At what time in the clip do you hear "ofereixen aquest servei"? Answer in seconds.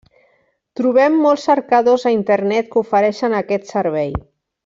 2.83-4.13